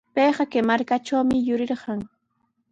Payqa 0.19 0.45
kay 0.51 0.63
markatrawmi 0.69 1.37
yurirqan. 1.47 1.99